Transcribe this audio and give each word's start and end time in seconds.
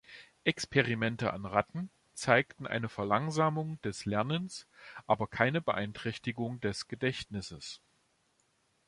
Experimente 0.45 1.31
an 1.31 1.45
Ratten 1.45 1.91
zeigten 2.15 2.65
eine 2.65 2.89
Verlangsamung 2.89 3.79
des 3.83 4.05
Lernens, 4.05 4.65
aber 5.05 5.27
keine 5.27 5.61
Beeinträchtigung 5.61 6.59
des 6.59 6.87
Gedächtnisses. 6.87 7.81